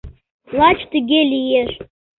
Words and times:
Лач 0.57 0.79
тыге 0.91 1.21
лиеш 1.31 1.71